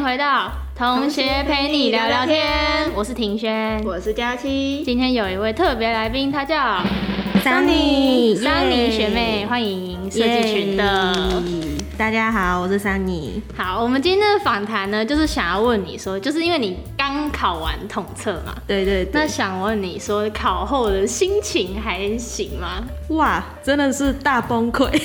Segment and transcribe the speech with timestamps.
[0.00, 4.82] 迎回到同学陪你聊聊天，我是庭轩，我是佳期。
[4.82, 6.82] 今天有一位特别来宾，他叫
[7.44, 11.42] 桑尼，桑尼学妹，欢迎设计群的。
[12.00, 13.42] 大家好，我是桑尼。
[13.54, 19.10] 好，我们今天的访谈呢，就是想要问你说，就是因为你刚考完统测嘛，对对对。
[19.12, 22.82] 那想问你说，考后的心情还行吗？
[23.08, 24.90] 哇，真的是大崩溃，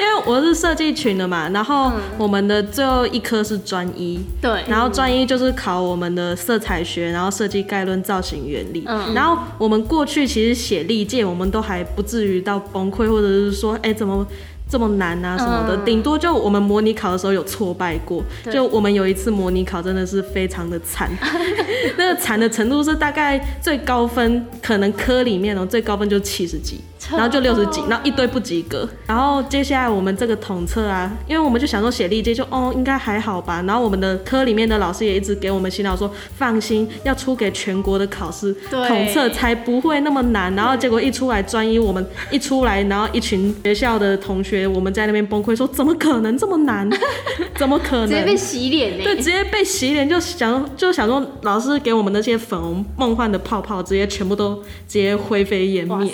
[0.00, 14.26] 因为我是设计群的嘛，然后我们的最后一科是专一，对，然后专一就是考我们的色彩学，然后设计概论、造型原理，嗯，然后我们过去其实写历届，我们都还不至于到崩溃，或者是说，哎，怎么？
[14.68, 18.22] 这么难啊什么的，顶多就我们模拟考的时候有挫败过。
[18.50, 21.10] 就我们有一次模拟考真的是非常的惨，
[21.96, 26.80] 那个惨的程度是大概最高分可能科里面哦最高分就七十几。
[27.10, 28.88] 然后就六十几，然后一堆不及格。
[29.06, 33.62] 然后接下来我们这个统测啊，因为我们就想说写历届就哦应该还好吧。
[33.66, 40.54] 然后我们的科里面的老师也一直给我们洗脑说放心，要出给全国的考试统测才不会那么难。
[40.54, 46.88] 然后结果一出来专一，我们一出来，然后一群学校的同学我们在那边崩溃说怎么可能这么难？
[47.56, 48.08] 怎么可能？
[48.08, 49.04] 直接被洗脸呢？
[49.04, 56.12] 对，直接被洗脸，就想就想说老师给我们那些粉红梦幻的泡泡，直接全部都直接灰飞烟灭。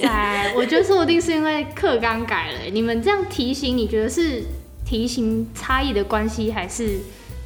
[0.57, 0.85] 我觉得。
[0.85, 4.43] 说不定是因为课纲改了，你们这样题型，你觉得是
[4.85, 6.99] 题型差异的关系，还是？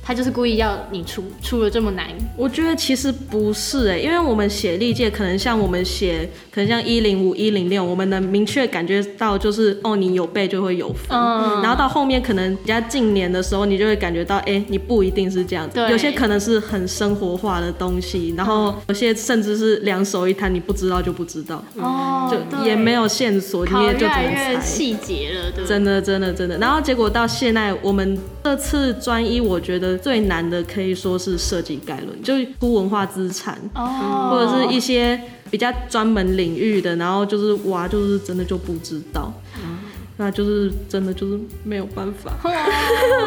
[0.09, 29.97] 他就是故意要你出出了这么难，我觉得其实不是哎，因为我们写历届可能像我们写，可能像一零五一零六，我们能明确感觉到就是哦，你有背就会有分，嗯，然后到后面可能比较近年的时候，你就会感觉到哎，你不一定是这样子，有些可能是很生活化的东西，然后有些甚至是两手一摊，你不知道就不知道，哦，就也没有线索，你也就只能猜细节了，对，真的真的真的，然后结果到现在我们这次专一，我觉得。
[29.98, 35.20] 最难的可以说是设计概论，就是出文化资产，哦，或者是一些
[35.50, 39.32] 比较专门领域的，然后就是哇，就是真的就不知道，
[40.16, 42.32] 那就是真的就是没有办法，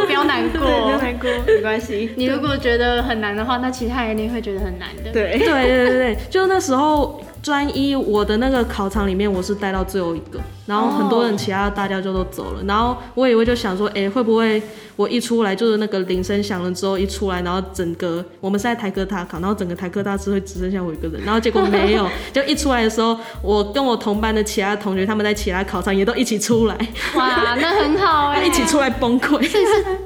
[0.06, 2.12] 不要难过， 不要难过，没关系。
[2.16, 5.12] 你如果觉得很难的话，那其他人一定会觉得很难的。
[5.12, 7.22] 对， 对，对，对，对，就那时候。
[7.42, 14.62] 专一，我的那个考场里面我是待到最后一个，然后很多人其他大家就都走了，然后我以为就想说，哎，会不会
[14.96, 26.76] 我一出来就是那个铃声响了之后一出来，然后整个我们是在台科大考，然后整个台科大只会只剩下我一个人，然后结果没有， 就一出来的时候，我跟我同班的其他同学他们在其他考场也都一起出来，
[27.16, 29.40] 哇，那很好哎， 一起出来崩溃，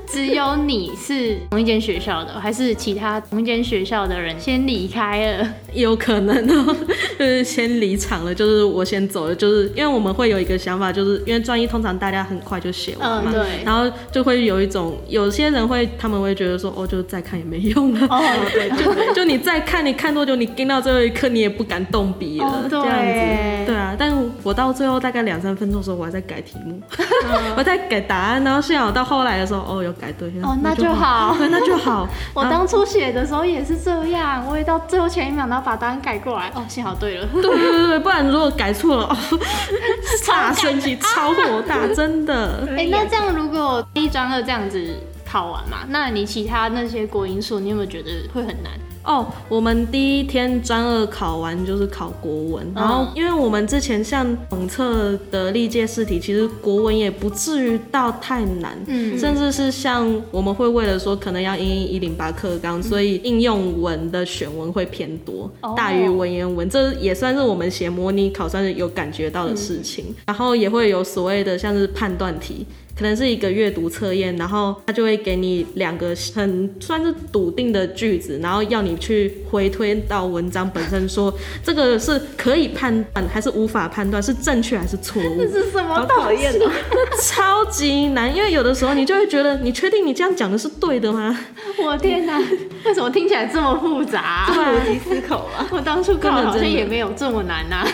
[0.08, 5.48] 只有你是同一间学校的，还是其他同一间学校的人先离开了？
[5.74, 6.76] 有可能哦。
[7.18, 26.82] 就是先离场了，就是我先走了，就是因为我们会有一个想法，就是因为专一通常大家很快就写完嘛，对，然后就会有一种有些人会他们会觉得说，哦，就再看也没用了，哦，对， 就就你再看，你看多久，你盯到最后一刻，你也不敢动笔了，这样子，对啊，但是我到最后大概两三分钟的时候，我还在改题目，
[27.56, 32.08] 我在改答案，然后幸好到后来的时候，哦，有改对，哦，那就好， 对，那就好。
[32.34, 37.28] 我当初写的时候也是这样，我也到最后前一秒，然后把答案改过来，哦，幸好对了。
[37.34, 39.18] 对对对，不然如果改错了，
[40.28, 42.68] 大升级、超火大，真的。
[42.78, 44.96] 哎，那这样如果一专二这样子
[45.26, 48.72] 考完嘛，那你其他那些国音数，你有没有觉得会很难？
[49.06, 72.66] 哦，我们第一天专二考完就是考国文，然后因为我们之前像统测的历届试题，其实国文也不至于到太难，嗯，甚至是像我们会为了说可能要应一零八课纲，所以应用文的选文会偏多，大于文言文，这也算是我们写模拟考算是有感觉到的事情，然后也会有所谓的像是判断题。
[72.98, 85.38] 可能是一个阅读测验，然后他就会给你两个很算是笃定的句子，然后要你去回推到文章本身，说这个是可以判断还是无法判断，是正确还是错误？
[85.38, 86.66] 这是什么讨厌的？
[87.22, 91.38] 超级难，因为有的时候你就会觉得，你确定你这样讲的是对的吗？
[91.84, 92.40] 我天哪，
[92.86, 94.48] 为什么听起来这么复杂？
[94.50, 95.68] 逻辑思考啊！
[95.72, 97.86] 我当初考好像也没有这么难呐。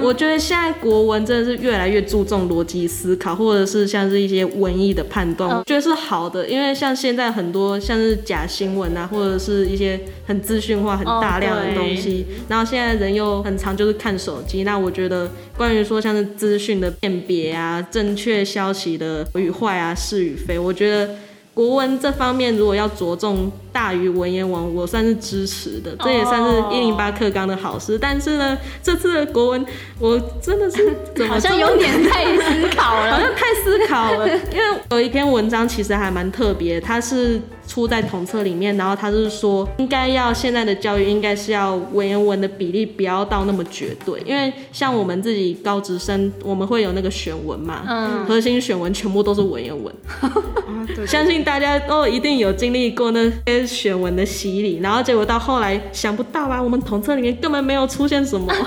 [0.00, 4.44] 我觉得现在国文真的是越来越注重逻辑思考，或者是像是一些。
[4.54, 21.10] 文艺的判断，我觉得是好的，因为像现在很多像是假新闻啊，或者是一些很资讯化、很大量的东西，然后现在人又很常就是看手机，那我觉得关于说像是资讯的辨别啊、正确消息的与坏啊、是与非，我觉得
[21.54, 27.96] 国文这方面如果要着重大于文言文，我算是支持的，这也算是一零八课纲的好事。
[27.98, 29.64] 但是呢，这次的国文
[29.98, 30.94] 我真的是
[31.28, 37.40] 好像有点太思考了， 好像太思考了，因为有一篇文章其实还蛮特别，它是。
[37.66, 49.90] 出在统测里面，然后他是说，应该要现在的教育应该是要文言文的比例不要到那么绝对，因为像我们自己高职生，我们会有那个选文嘛，嗯，核心选文全部都是文言文，
[51.06, 58.52] 相信大家都一定有经历过那些选文的洗礼，然后结果到后来想不到啊，我们统测里面根本没有出现什么。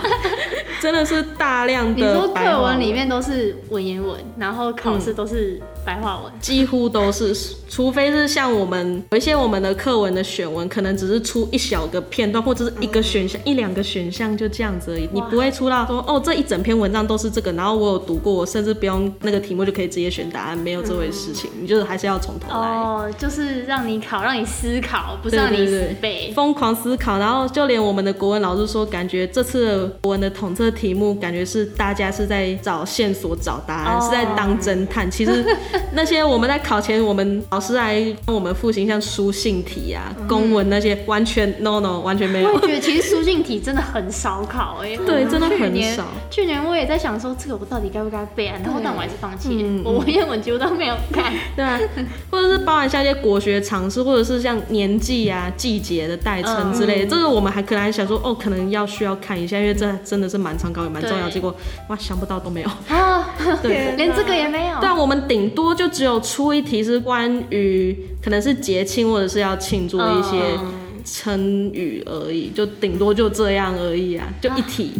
[0.79, 7.35] 真的是大量的，你说课文里面都是文言文，然后考试都是白话文，几乎都是，
[7.67, 30.67] 除非是像我们有一些我们的课文的选文，可能只是出一小个片段或者是一个选项一两个选项就这样子而已，你不会出到说哦这一整篇文章都是这个，然后我有读过，我甚至不用那个题目就可以直接选答案，没有这回事情，你就是还是要从头来，哦，就是让你考，让你思考，不是让你死背，疯狂思考，然后就连我们的国文老师说，感觉这次国文的统测。
[30.77, 35.09] 题目感觉是大家是在找线索、找答案，是在当侦探。
[35.09, 35.43] 其实
[35.93, 42.53] 那些我们在考前，我们老师来帮我们复习，像书信题啊、公文那些，完全 no no 完全没有。
[42.53, 46.05] 我觉得其实书信题真的很少考哎， 对，真的很少。
[46.29, 48.59] 去年我也在想说，这个我到底该不该背啊？
[48.63, 49.81] 然后但我还是放弃了。
[49.83, 51.33] 我文言文几乎都没有看。
[51.55, 51.79] 对啊，
[52.29, 60.57] 或者是包含像一些国学常识，或者是像年纪啊、季节的代称之类的，这个我们还可能还想说，哦，可能要需要看一下，因为这真的是蛮。
[60.57, 61.55] 长高也蛮重要，结果
[61.87, 63.29] 哇想不到都没有啊，
[63.61, 64.77] 对， 连这个也没有。
[64.81, 70.57] 但我们顶多就只有出一题是关于可能是节庆或者是要庆祝的一些
[71.05, 74.93] 成语而已，就顶多就这样而已啊，就一题。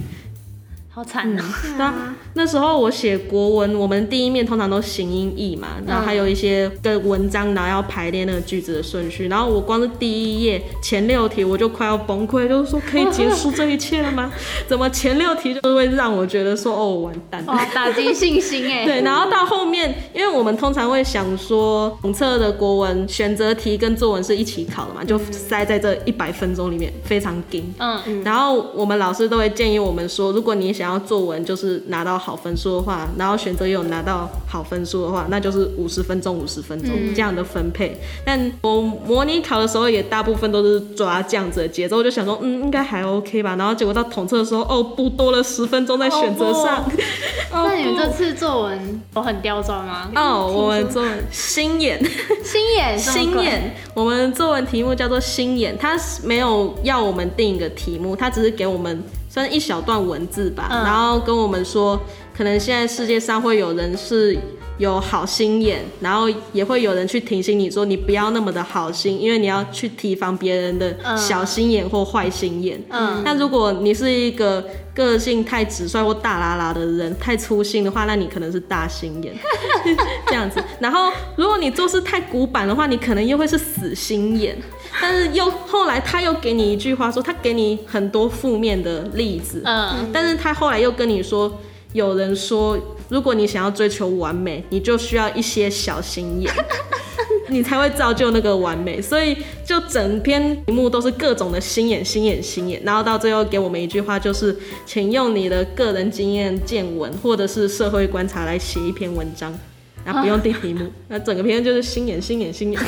[0.98, 1.44] 好惨呐！
[1.78, 9.28] 啊，那时候我写国文，我们第一面通常都形音义嘛，然后还有一些跟文章，然后要排列那个句子的顺序。
[9.28, 14.34] 然后我光是第一页前六题，我就快要崩溃，就是说可以结束这一切了吗？
[14.68, 17.46] 怎么前六题就会让我觉得说哦完蛋，
[17.76, 18.82] 打击信心哎。
[18.90, 27.72] 对，然后到后面，因为我们通常会想说，统测的国文选择题跟作文是一起考的嘛，就塞在这一百分钟里面，非常紧。
[27.78, 38.00] 嗯，然后我们老师都会建议我们说，如果你想然后作文就是拿到好分数的话，然后选择有拿到好分数的话，那就是五十分钟五十分钟这样的分配。
[38.24, 43.58] 但我模拟考的时候也大部分都是抓这样子的节奏，我就想说嗯应该还 OK 吧。
[43.58, 46.90] 然后结果到统测的时候，哦不多了十分钟在选择上。
[47.52, 50.10] 那你们这次作文我很刁钻吗？
[50.16, 52.02] 哦，我们作文心眼，
[52.42, 53.76] 心眼，心眼。
[53.94, 59.04] 我们作文题目叫做心眼，它没有要我们定一个题目，它只是给我们。
[59.38, 62.02] 算一小段文字吧，然后跟我们说，
[62.36, 64.36] 可能现在世界上会有人是
[64.78, 72.82] 有好心眼，然后也会有人去提醒你说，你不要那么的好心，因为你要去提防别人的小心眼或坏心眼。
[72.90, 74.64] 嗯，那如果你是一个
[74.94, 79.36] 个性太直率或大啦啦的人，太粗心的话，那你可能是大心眼，
[80.28, 80.64] 这样子。
[80.80, 84.56] 然后如果你做事太古板的话，你可能又会是死心眼。
[85.00, 91.60] 但是又后来他又给你一句话说，他给你很多负面的例子，嗯，但是他后来又跟你说，
[91.94, 92.78] 有人说，
[93.10, 96.54] 如果你想要追求完美，你就需要一些小心眼，
[97.50, 99.02] 你才会造就那个完美。
[99.02, 104.56] 所以就整篇题目都是各种的心眼、心眼、心眼，然后到最后给我们一句话，就是
[104.86, 109.58] 请用你的个人经验见闻或者是社会观察来写一篇文章，
[110.06, 112.82] 然后不用定题目，那整个篇就是心眼、心眼、心眼。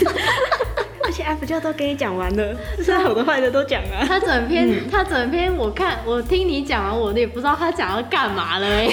[1.24, 4.06] F 就都跟你讲完了，是好的坏的都讲了。
[4.08, 8.88] 他整篇，他整篇，我看我听你讲完，我也不知道他讲要干嘛了哎，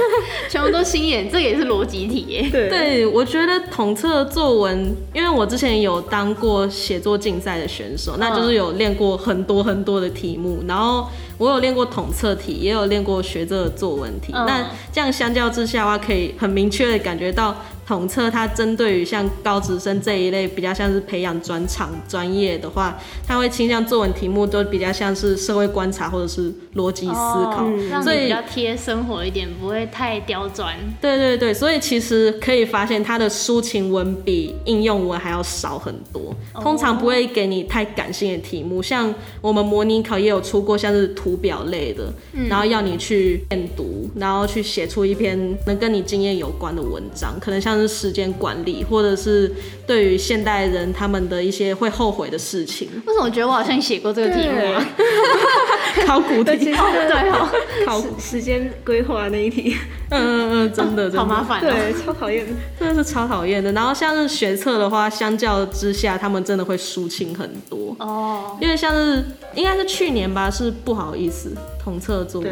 [0.50, 11.08] 全部都心眼，这也是逻辑题对，对我觉得统测作文，因为我之前有当过写作竞赛的选手，那就是有练过很多很多的题目，然后
[11.38, 14.32] 我有练过统测题，也有练过学这的作文题。
[14.32, 17.56] 那这样相较之下的话，可以很明确的感觉到。
[17.92, 27.66] 统测它针对于像高职生这一类比较像是培养专长专业的话，它会倾向作文题目都比较像是社会观察或者是逻辑思考，
[28.02, 30.74] 所以比较贴生活一点，不会太刁钻。
[31.02, 38.82] 对对对，所以其实可以发现它的抒情文比应用文还要少很多，通常不会给你太感性的题目。
[38.82, 42.10] 像我们模拟考也有出过像是图表类的，
[42.48, 47.81] 然后要你去验读，然后去写出一篇能跟你经验有关的文章，可能像。
[47.81, 49.52] 是时间管理，或者是
[49.86, 52.88] 对于现代人他们的一些会后悔的事情。
[53.06, 54.86] 为什么我觉得我好像写过这个题目啊？
[56.06, 57.48] 考古题，对哦，
[57.86, 59.76] 考时间规划那一题，
[60.08, 62.46] 嗯嗯嗯，真的，好麻烦，对，超讨厌，
[62.80, 63.70] 真的是超讨厌的。
[63.72, 68.56] 然后像是学测的话，相较之下，他们真的会抒情很多哦。
[68.60, 69.22] 因为像是
[69.54, 72.42] 应该是去年吧，是不好意思，统测做，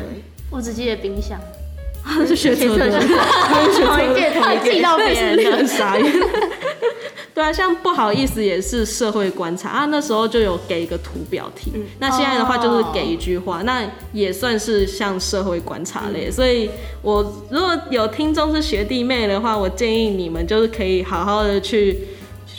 [0.50, 1.40] 我只记得冰箱。
[2.26, 6.12] 是 学车的，同一届，同一届到别人的，很傻眼。
[7.32, 16.30] 对啊，像不好意思也是社会观察啊，那时候就有给一个图表题，那现在的话就是给一句话，那也算是像社会观察类。
[16.30, 16.68] 所以
[17.02, 21.98] 我如果有听众是学弟妹的话，我建议你们就是可以好好的去。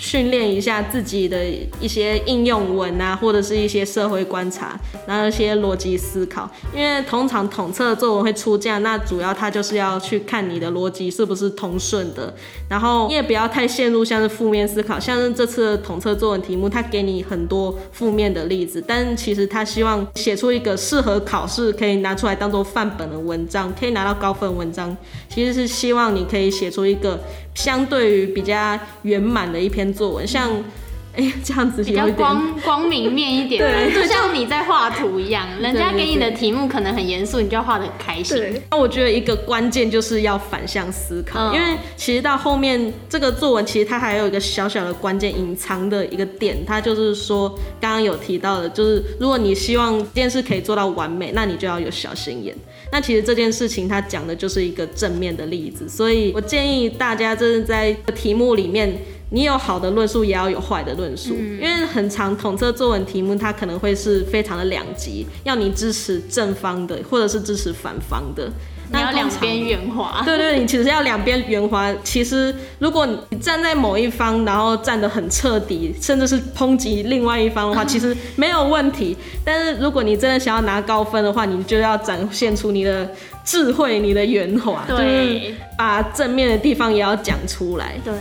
[0.01, 1.45] 训练一下自己的
[1.79, 6.49] 一些应用文啊，或者是一些社会观察，然后一些逻辑思考。
[6.75, 12.33] 因为通常统测作文会出这样，那主要它就是要去看你的逻辑是不是通顺的。
[12.67, 24.97] 然后你也不要太陷入像是负面思考，像是这次的统测作文题目，它给你很多负面的例子，但其实他希望写出一个适合考试可以拿出来当做范本的文章，可以拿到高分文章。
[25.29, 27.19] 其实是希望你可以写出一个。
[27.55, 30.49] 相对于比较圆满的一篇作文，像
[31.13, 33.59] 哎这样子比较光光明面一点，
[33.91, 38.41] 对，就像你在画图一样， 人家给你的题目可能很严肃，你就要画的很开心。
[38.71, 47.49] 那我觉得一个关键就是要反向思考，因为其实到后面这个作文其实它还有一个小小的关键隐藏的一个点，它就是说
[47.81, 52.55] 刚刚有提到的，就是如果你希望这件事可以做到完美，那你就要有小心眼。
[52.91, 58.97] 那其实这件事情，它讲的就是一个正面的例子，所以我建议大家，真的在题目里面，
[59.29, 68.51] 你有好的论述，也要有坏的论述，因为很长统测作文题目，它可能会是非常的两极，要你支持正方的，或者是支持反方的。
[68.91, 71.93] 你要两边圆滑，对对，你其实要两边圆滑。
[72.03, 79.15] 其实如果你站在某一方，然后站得很彻底，甚至是抨击另外一方的话，其实没有问题。
[79.45, 83.09] 但是如果你真的想要拿高分的话，你就要展现出你的
[83.45, 87.93] 智慧、你的圆滑，对，把正面的地方也要讲出来。
[88.03, 88.13] 对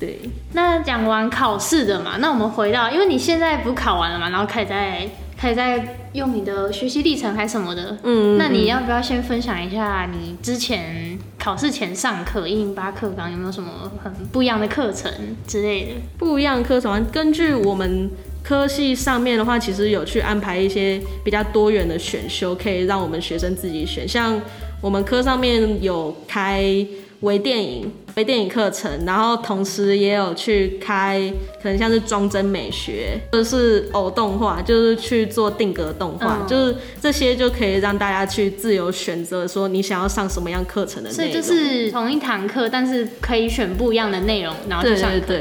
[0.00, 0.20] 对。
[0.52, 5.06] 那讲完考试的嘛，那我们回到，因为你现在不是考完了嘛，然后开始在。
[5.36, 5.84] 可以在
[6.14, 15.12] 用你的学习历程还是什么的，嗯，那你要不要先分享一下你之前考试前上课一零八课纲有没有什么很不一样的课程
[15.46, 15.90] 之类的？
[16.16, 18.08] 不一样的课程，根据我们
[18.42, 24.08] 科系上面的话，其实有去安排一些比较多元的选修，可以让我们学生自己选。
[24.08, 24.40] 像
[24.80, 26.86] 我们科上面有开。
[27.20, 41.16] 微电影、微电影课程，然后同时也有去开，可能像是装帧美学，或者是偶动画，就是去做定格动画，就是这些就可以让大家去自由选择，说你想要上什么样课程的内容。
[41.16, 45.34] 所以就是同一堂课，但是可以选不一样的内容，然后去上课。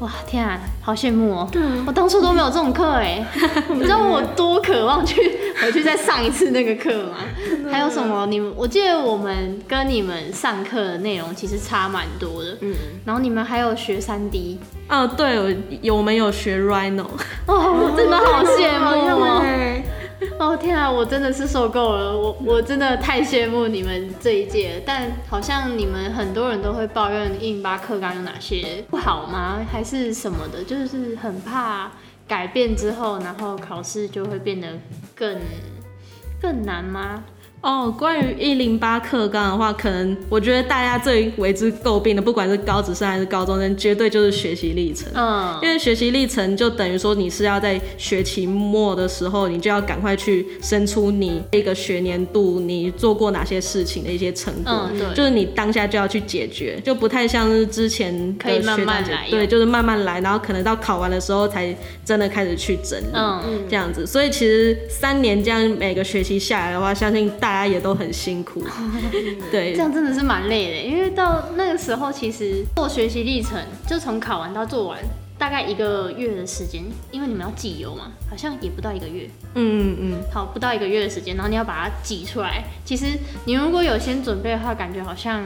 [0.00, 1.48] 哇天啊，好羡慕哦！
[1.86, 3.24] 我当初都没有这种课哎，
[3.72, 5.20] 你知道我多渴望去
[5.60, 7.18] 回去再上一次那个课吗？
[7.70, 8.26] 还有什么？
[8.26, 14.58] 你们我记得我们跟你们上课的内容其实差蛮多的，嗯，然后你们还有学三 D
[14.88, 17.06] 哦，对，有我们有学 Rhino，
[17.46, 19.42] 哦，我真的好羡慕哦。
[20.38, 29.58] 哦天啊，我真的是受够了，我我真的太羡慕你们这一届，但好像你们很多人都会抱怨印巴课纲有哪些不好吗？
[29.70, 30.62] 还是什么的？
[30.64, 31.90] 就是很怕
[32.26, 34.68] 改变之后，然后考试就会变得
[35.14, 35.40] 更
[36.40, 37.24] 更难吗？
[37.64, 45.10] 哦，关于一零八课纲的话，可能我觉得大家最为之诟病的，不管是高职生还是高中生，绝对就是学习历程。
[45.14, 54.86] 嗯，因为学习历程就等于说你是要在学期末的时候，你就要赶快去生出你这个学年度你做过哪些事情的一些成果。
[54.92, 59.26] 嗯，对，就是你当下就要去解决，就不太像是之前可以慢慢来。
[59.30, 63.06] 对，就是慢慢来，然后可能到考完的时候才真的开始去整理。
[63.14, 64.06] 嗯嗯，这样子。
[64.06, 67.53] 所以其实三年这样每个学期下来的话，相信大。
[67.54, 68.64] 大家也都很辛苦，
[69.52, 70.82] 对，这样真的是蛮累的。
[70.90, 73.56] 因为到那个时候，其实做学习历程，
[73.86, 74.98] 就从考完到做完，
[75.38, 76.82] 大概一个月的时间。
[77.12, 79.30] 因为你们要寄邮嘛，好像也不到一个月。
[79.54, 82.64] 嗯嗯嗯，好，不到一个月的时间，然后你要把它挤出来。
[82.84, 83.06] 其实
[83.44, 85.44] 你如果有先准备的话，感觉好像。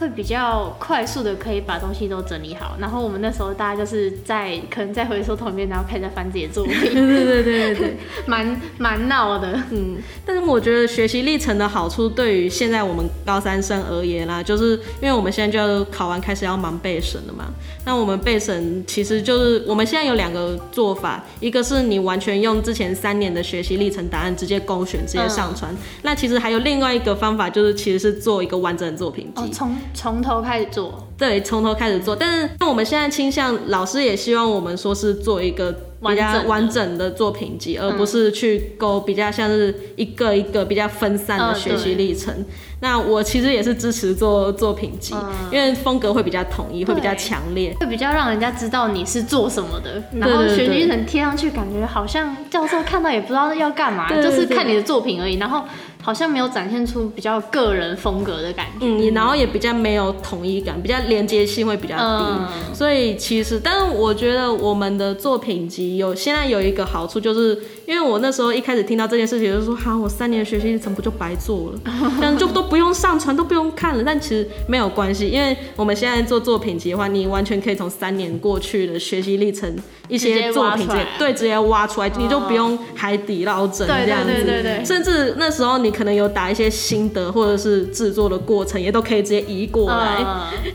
[0.00, 9.96] 会比较快速的可以把东西都整理好，然后我们那时候大家就是在可能在回收桶里面，然后开始翻自己的作品，对对对对对，蛮蛮闹的，嗯。
[10.24, 17.46] 但是我觉得学习历程的好处，对于现在我们高三生而言啦，就是因为我们现在就要考完开始要忙备审了嘛。
[17.84, 29.50] 那我们备审其实就是我们现在有两个做法，一个是你完全用之前三年的学习历程答案直接勾选直接上传，那其实还有另外一个方法，就是其实是做一个完整的作品集。
[29.50, 31.06] 从从头开始做。
[31.16, 35.70] 对，从头开始做，但是我们现在倾向老师也希望我们说是做一个
[36.00, 42.34] 比较完整的作品集，而不是去勾比较像是一个一个比较分散的学习历程。
[42.82, 45.14] 那我其实也是支持做作品集，
[45.52, 50.02] 因为风格会比较统一，会比较强烈，会比较让人家知道你是做什么的。
[50.18, 55.36] 然后学习历程贴上去，感觉好像教授看到也不知道要干嘛，就是看你的作品而已。
[55.36, 55.64] 然后。
[56.02, 71.80] 好像没有展现出比较个人风格的感觉，嗯，然后也比较没有统一感，比较连接性会比较低，所以其实，但是我觉得我们的作品集有现在有一个好处，就是因为我那时候一开始听到这件事情，就说哈，我三年学习历程不就白做了，
[72.18, 74.02] 这样就都不用上传，都不用看了。
[74.02, 79.70] 但其实没有关系，因为我们现在做作品集的话，你完全可以从三年过去的学习历程
[80.08, 85.89] 一些作品集，对，直接挖出来，你就不用海底捞针这样子，对对对对，甚至那时候你。
[85.90, 90.24] 可能有打一些心得，或者是制作的过程，也都可以直接移过来，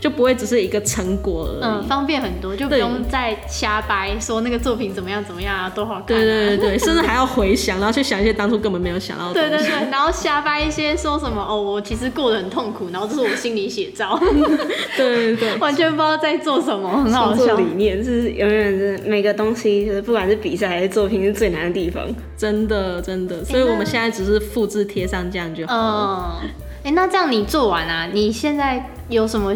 [0.00, 1.62] 就不会只是一个成果而已。
[1.62, 6.06] 嗯，方便很多，就不用再瞎掰说那个作品怎么样怎么样啊，多好看。
[6.06, 14.18] 对对对对，甚至还要回想，然后去想一些当初根本没有想到的 对对对，然后瞎掰一些说什么哦，我其实过得很痛苦，然后这是我心里写照。
[14.96, 17.56] 对对对，完全不知道在做什么，很好笑。
[17.56, 22.04] 理念是永远是每个东西，就是不管是比赛还是作品，是最难的地方。
[22.36, 25.06] 真的真的，所以我们现在只是复制贴。
[25.06, 25.74] 上这样就好。
[25.74, 26.42] 了，
[26.84, 28.06] 哎，那这样你做完啊？
[28.12, 29.54] 你现在有什么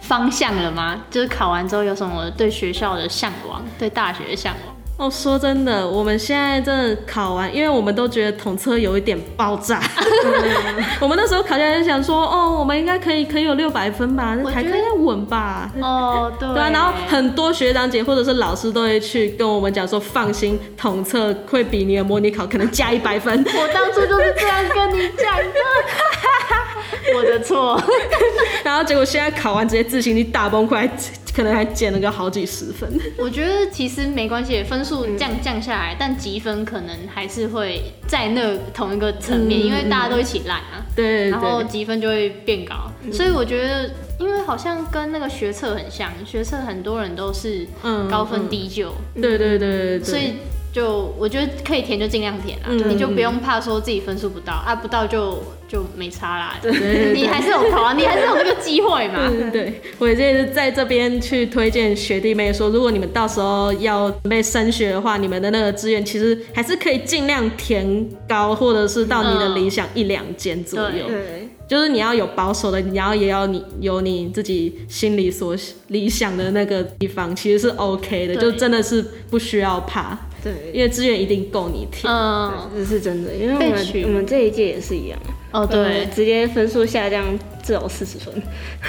[0.00, 1.04] 方向了吗？
[1.10, 4.75] 就是考完之后有什么对学校的向往，对大学的向往？
[4.98, 9.78] 哦，说真的，我们现在真的考完，因为我们都觉得统测有一点爆炸。
[10.98, 14.34] 我们那时候考下来想说，哦，我们应该可以可以有六百分吧？
[14.42, 15.70] 那台科应该稳吧？
[15.82, 16.48] 哦， 对。
[16.48, 23.44] 对啊，然后很多学长姐或者是老师都会去跟我们讲说，放心，统测会比你的模拟考可能加一百分。
[23.44, 25.44] 我当初就是这样跟你讲的。
[27.14, 27.80] 我的错。
[28.64, 30.88] 然后结果现在考完，直接自信力大崩溃。
[31.36, 32.90] 可能还减了个好几十分。
[33.18, 40.80] 我觉得其实没关系，分数降降下来，但积分可能还是会在那同一个层面，因为大家都一起烂啊。
[40.96, 41.28] 对。
[41.28, 47.66] 然后积分就会变高，所以我觉得，因为好像跟那个学测很像，学测很多人都是
[48.10, 48.94] 高分低就。
[49.14, 50.04] 对对对对。
[50.04, 50.36] 所以。
[50.76, 56.54] 就我觉得可以填就尽量填啦，你就不用怕说自己分数不到啊，不到就就没差啦。
[56.60, 59.26] 对，你还是有投啊，你还是有那个机会嘛。
[59.50, 71.06] 对，我也是在这边去推荐学弟妹说，如果你们到时候要准备升学的话，你们的那个志愿其实还是可以尽量填高，或者是到你的理想一两间左右。
[71.08, 80.18] 对，就是你要有保守的，你要也要你有你自己心里所理想的那个地方，其实是 OK 的，就真的是不需要怕。
[80.46, 83.34] 对，因为资源一定够你填，嗯，这是真的。
[83.34, 85.18] 因为我们我们这一届也是一样，
[85.50, 88.32] 哦，对，直接分数下降至少四十分，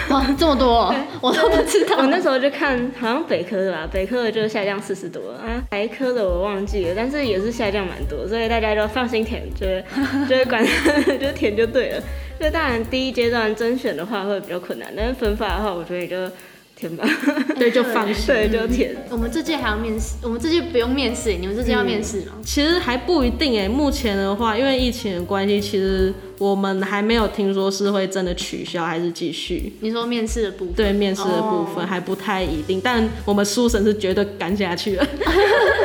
[0.10, 1.98] 哇，这么多， 我都不知道。
[1.98, 9.65] 我那时候就看，好像北科的吧，北科的就下降四十多啊，台科的我忘记了，但是也是下降蛮多，所以大家就放心填，就
[10.30, 10.63] 就管
[11.20, 12.04] 就填就对了。
[12.39, 16.36] 就当然第一阶段甄选的话会比较困难，但是分发的话，我觉得就。
[16.77, 17.03] 填吧，
[17.57, 18.95] 对，就放心，对，就填。
[19.09, 22.33] 我们这届还要面试，我们这届不用面试，你们这届要面试吗？
[22.45, 29.73] 其实还不一定哎，目前的话，因为疫情的关系，其实我们还没有听说是会真的取消还是继续。
[29.81, 30.73] 你说面试的部分？
[30.75, 35.07] 对，面试的部分还不太一定，但我们书神是绝对干下去了。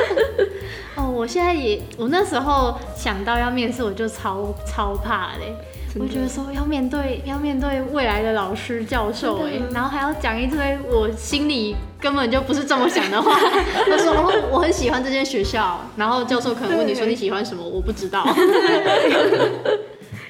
[0.94, 5.54] 哦，我现在也，我那时候想到要面试，我就超超怕嘞。
[6.00, 13.38] 我觉得说要面对要面对未来的老师教授哎，然后还要讲一堆我心里根本就不是这么想的话。
[13.88, 18.22] 他说哦，我很喜欢这间学校，然后教授可能问你说你喜欢什么，我不知道。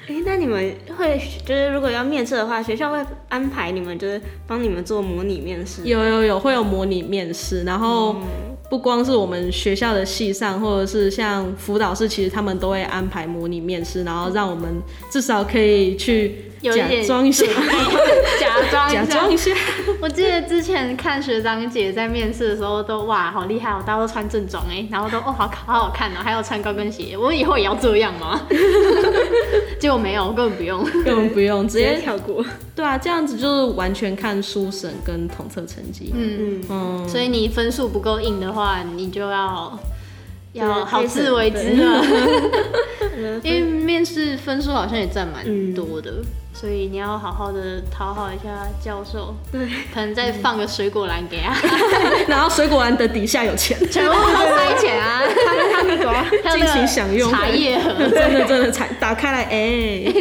[0.07, 2.99] 哎， 那你们会就是如果要面试的话，学校会
[3.29, 5.83] 安排你们就是帮你们做模拟面试？
[5.85, 8.17] 有有有，会有模拟面试，然后。
[8.73, 14.81] 不光是我们学校的系上，或者是像辅导室，其实他们都会安排模拟面试，然后让我们
[15.11, 17.45] 至少可以去假装一下，
[18.39, 19.51] 假装假装一下。
[20.01, 27.15] 我记得之前看学长姐在面试的时候，都哇好厉害哦，大家都穿正装哎，然后都哦好好好看哦，还有穿高跟鞋。
[27.15, 28.41] 我以后也要这样吗？
[29.79, 32.43] 结果没有，根本不用，根本不用，直接跳过。
[32.75, 36.11] 对啊，这样子就是完全看书审跟统测成绩。
[36.15, 38.62] 嗯嗯嗯，所以你分数不够硬的话，
[38.95, 39.79] 你就要
[40.53, 42.03] 要好自为之了。
[43.43, 46.11] 因为面试分数好像也占蛮多的，
[46.53, 49.35] 所以你要好好的讨好一下教授。
[49.51, 51.55] 对，可能再放个水果篮给他，
[52.27, 54.19] 然后水果篮的底下有钱，全部都
[54.55, 55.21] 塞钱啊！
[56.43, 60.13] 他们尽情享用茶叶盒，真的真的才打开来，哎。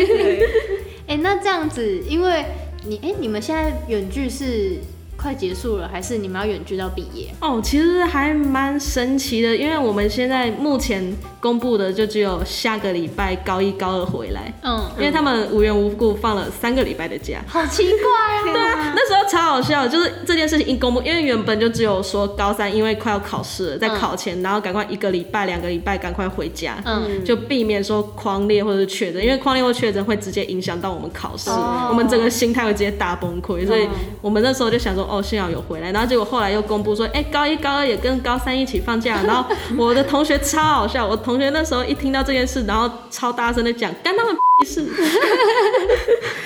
[1.09, 2.44] 哎，那这样子，因为
[2.85, 4.76] 你哎，你们现在远距是？
[5.16, 7.29] 快结束了，还是你们要远距到毕业？
[7.40, 18.53] 哦，其实还蛮神奇的，因为我们现在目前公布的就只有下个礼拜高一高二回来，嗯，因为他们无缘无故放了三个礼拜的假，好奇怪啊！
[18.53, 31.48] 对啊，那时候超好笑，就是这件事情一公布，因为原本就只有说高三因为快要考试了，在考前，然后赶快一个礼拜、两个礼拜赶快回家，嗯，就避免说框列或者确诊，因为框列或确诊会直接影响到我们考试，
[31.88, 33.87] 我们整个心态会直接大崩溃，所以
[34.20, 35.02] 我们那时候就想说。
[35.11, 39.45] 哦，幸好有回来，然后结果后来又公布说，哎，高一高二也跟高三一起放假，然后
[39.77, 44.35] 我的同学超好笑，我同学那时候一听到这件事，然后超大声的讲，干他们
[44.67, 44.83] 事，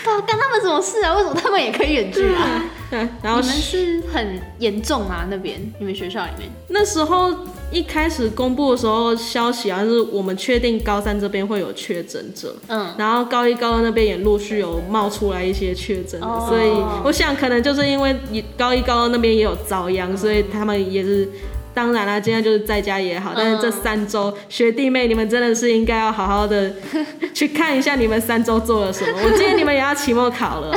[0.05, 1.15] 对，干他们什么事啊？
[1.15, 2.65] 为什么他们也可以远距啊？
[2.89, 5.27] 对，然后你们是很严重啊？
[5.29, 7.31] 那边你们学校里面那时候
[7.71, 16.71] 一开始公布的时候，消息啊是我们确定高三这边会有确诊者，嗯，然后高一高二那边也陆续有冒出来一些确诊，所以
[17.05, 18.17] 我想可能就是因为
[18.57, 21.29] 高一高二那边也有遭殃，所以他们也是。
[21.77, 26.73] 当然啦，今天就是在家也好，但是这三周学弟妹你们真的是应该要好好的
[27.35, 29.13] 去看一下你们三周做了什么。
[29.23, 30.75] 我今天你们也要期末考了，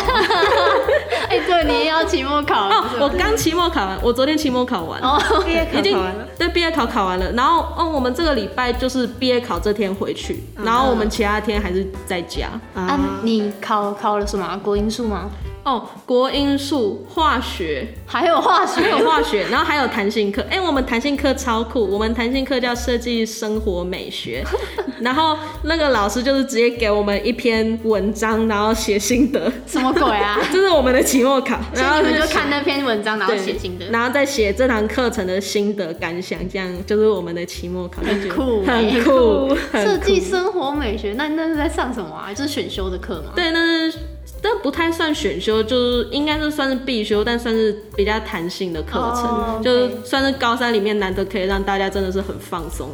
[1.30, 2.84] 哎，对，你也要期末考了。
[3.00, 7.32] 我刚期末考完，我昨天期末考完，哦毕业考考完了，对，毕业考考完了。
[7.32, 12.50] 然后哦，我们这个礼拜就是毕业考这天回去，然后我们其他天还是在家。
[12.76, 14.60] 啊，你考考了什么？
[14.62, 15.30] 国英数吗？
[15.70, 20.44] 哦，国英数、化学，还有化学，还有化学，然后还有弹性课。
[20.50, 24.44] 哎，我们弹性课超酷，我们弹性课叫设计生活美学。
[25.00, 29.52] 然后那个老师就是直接给我们一篇文章，然后写心得。
[29.68, 30.40] 什么鬼啊？
[30.52, 38.02] 这是我们的期末考，然后你们就看那篇文章，然后写心得，然后再写这堂课程的心得感想，这样就是我们的期末考。
[38.02, 39.56] 很酷，很酷。
[39.72, 42.34] 设计生活美学，那那是在上什么啊？
[42.34, 43.34] 就是选修的课吗？
[43.36, 44.00] 对，那是。
[44.42, 52.90] 这不太算选修，就是应该是算是必修，但算是比较弹性的课程，就算是高三里面难得可以让大家真的是很放松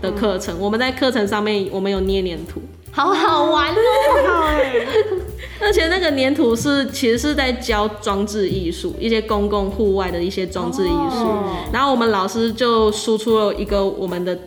[0.00, 0.56] 的课程。
[0.60, 3.78] 我们在课程上面，我们有捏黏土，好好玩哦！
[5.60, 11.26] 而且那个黏土是其实是在教装置艺术，一些公共户外的一些装置艺术。
[11.72, 14.38] 然后我们老师就输出了一个我们的。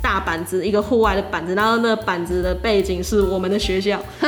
[0.00, 3.98] 大板子，一个户外的板子，然后那板子的背景是我们的学校，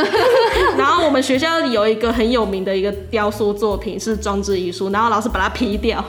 [0.78, 6.04] 然后我们学校有一个很有名的一个雕塑作品是装置艺术，然后老师把它劈掉，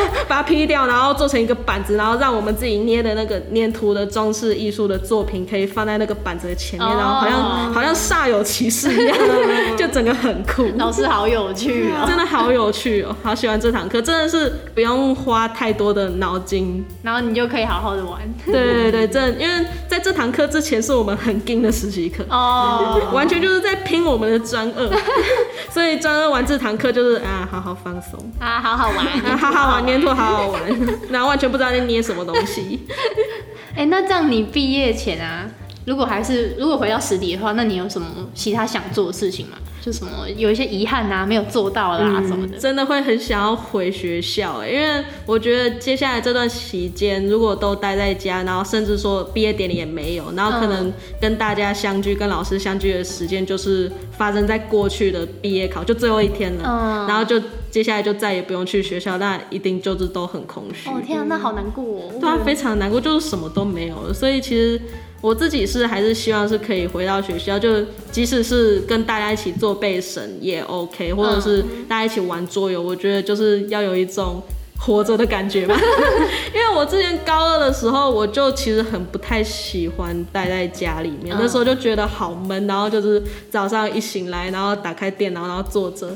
[0.28, 9.16] 把它劈掉，然后做成一个板子，然后让我们自己捏的那个粘土的装饰艺术的作品可以放在那个板子的前面，然后好像好像煞有其事一样，
[9.76, 10.66] 就整个很酷。
[10.76, 18.20] 老师好有趣哦， 真的好有趣哦，好喜欢这堂课，真的是不用花太多的脑筋，然后你就可以好好的玩。
[18.46, 18.72] 对。
[18.72, 24.88] 对对，真因为在这堂课之前是我们很硬的实习课哦，完全就是在拼我们的专二，
[25.72, 30.62] 所以专二完这堂课就是啊，好好放松 啊，好好玩啊， 好好玩，粘土好好玩，
[31.10, 32.86] 然后完全不知道在捏什么东西。
[33.74, 35.46] 哎，那这样你毕业前啊，
[35.84, 39.56] 如果还是如果回到实体的话，那你有什么其他想做的事情吗？
[39.80, 60.88] 就什么有一些遗憾啊，没有做到啦什么的，真的会很想要回学校哎，因为我觉得接下来这段期间，如果都待在家，然后甚至说毕业典礼也没有，然后可能跟大家相聚、跟老师相聚的时间，就是发生在过去的毕业考就最后一天了，嗯然后就接下来就再也不用去学校，那一定就是都很空虚。
[60.88, 62.02] 哦天啊，那好难过哦。
[62.20, 64.80] 对啊，非常难过，就是什么都没有了，所以其实。
[65.22, 74.42] 我自己是还是希望是可以回到学校，就即使是跟大家一起做背审也 OK，或者是大家一起玩桌游，我觉得就是要有一种
[74.80, 75.74] 活着的感觉吧。
[76.52, 86.08] 因为我之前高二的时候，我就其实很不太喜欢待在家里面，那时候就觉得好闷，然后就是早上一醒来，然后打开电脑，然后坐着，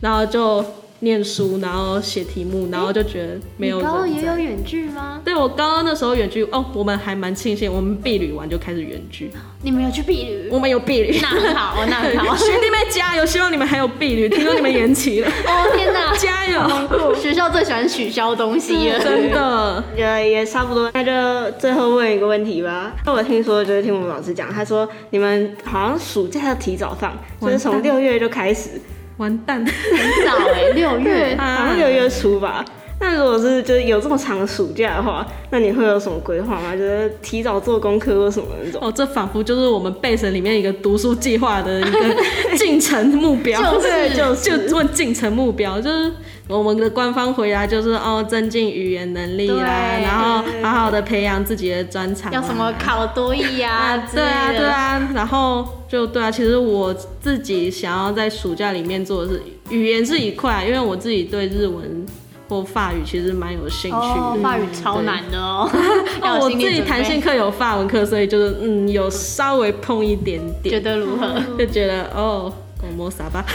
[0.00, 0.64] 然后就。
[1.00, 3.80] 念书，然后写题目，然后就觉得没有。
[3.80, 5.20] 高二也有远距吗？
[5.24, 9.30] 对，我高二那时候远距哦，我们还蛮庆幸，我们避旅完就开始远距。
[9.62, 10.48] 你们有去避旅？
[10.50, 12.34] 我们有避旅，那很好， 那很好。
[12.36, 14.28] 学弟妹加油，希望你们还有避旅。
[14.28, 15.28] 听说你们延期了。
[15.46, 16.14] 哦天哪！
[16.16, 17.14] 加油！
[17.14, 19.84] 学校最喜欢取消东西了，真的。
[19.96, 22.94] 也也差不多，那就最后问一个问题吧。
[23.04, 28.70] 那我听说就是听我们老师讲，他说你们好像暑假要提早放，就是从六月就开始。
[29.16, 32.64] 完蛋，很早哎，六月， 好像六月初吧。
[33.00, 36.74] 那那如果是就是有这么长的暑假的话，那你会有什么规划吗？
[36.74, 38.80] 就是提早做功课或什么那种？
[38.82, 44.34] 哦，这仿佛就是我们备审里面一个读书计划的一个进程目标， 就是就
[44.68, 46.12] 就问进程目标，就是
[46.48, 54.06] 我们的官方回答就是哦，增进语言能力啦，然后好好的培养自己的专长，要什么考多艺呀？
[54.12, 62.04] 对啊，对啊， 然后就对啊，其实我自己想要在暑假里面做的是语言是一块，因为我自己对日文。
[62.48, 65.68] 或法语其实蛮有兴趣，法语超难的哦。
[66.40, 70.74] 我自己弹性课有法文课，所以就是嗯，有稍微碰一点点。
[70.74, 71.34] 觉得如何？
[71.58, 73.44] 就觉得哦，我摸啥吧。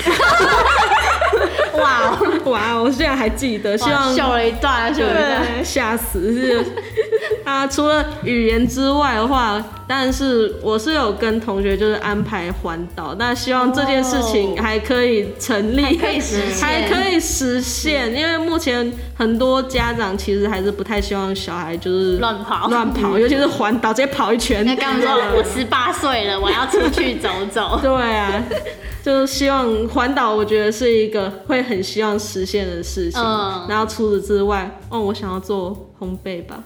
[1.74, 2.76] 哇哇！
[2.76, 6.66] 我现在还记得，希望笑了一段，笑了一段，吓死是。
[7.46, 18.16] 啊，除了语言之外的话，但是我是有跟同学就是安排环岛，那希望这件事情还可以成立，可以实现，还可以实现。
[18.16, 24.66] 因为目前很多家长其实还是不太希望小孩就是乱跑乱跑， 尤其是环岛直接跑一圈。
[24.66, 27.78] 那刚刚说 我十八岁了，我要出去走走。
[27.84, 28.42] 对啊。
[29.04, 33.20] 就是希望环岛，我觉得是一个会很希望实现的事情。
[33.20, 36.64] 嗯，然后除此之外，哦，我想要做烘焙吧。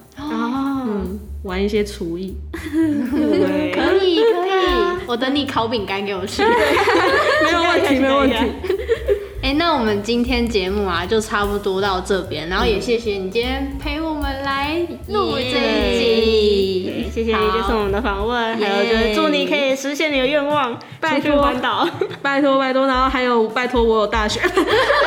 [1.46, 2.36] 玩一些厨艺。
[2.52, 4.20] 可以 可以，
[5.06, 6.42] 我等你烤饼干给我吃。
[7.44, 8.36] 没有问题，没有问题。
[9.42, 14.76] 哎，那我们今天节目啊，就差不多到这边，然后也谢谢你今天陪我们来
[15.08, 21.40] 录这一集，谢谢你接受我们的访问，还有就是祝你可以实现你的愿望，拜托。
[21.40, 21.88] 环岛，
[22.20, 24.40] 拜托拜托，然后还有拜托我有大学，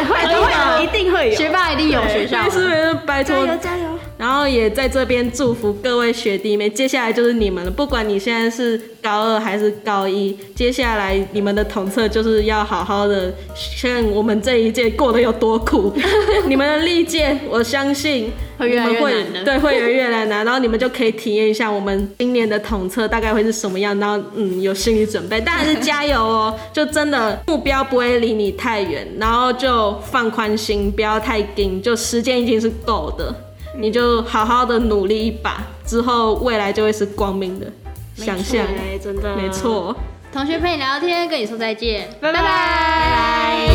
[0.10, 3.36] 拜托一定会有，学霸一定有学校，是拜托。
[3.36, 14.40] 加油加油，然后也在这边祝福各位学弟妹，接下来就是你们了，不管你现在是高二还是高一，接下来你们的统测就是要好好的像我们。
[14.42, 15.94] 这一届过得有多苦，
[16.48, 20.44] 你们的历届，我相信会越来越难对，会越来越难。
[20.46, 25.42] 然后你们就可以体验一下我们今年的统测大概会是什么样，然后嗯，有心理准备。
[25.46, 33.36] 但是加油哦，就真的目标不会离你太远，然后就放宽心，不要太紧，就时间已经是够的，
[33.76, 37.68] 你就好好的努力一把，之后未来就会是光明的。
[38.16, 38.66] 想象，
[39.02, 39.96] 真的，没错。
[40.32, 43.68] 同学陪你聊天，跟你说再见，拜拜拜拜。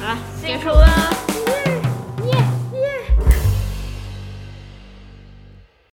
[0.00, 1.21] 好了，结束了。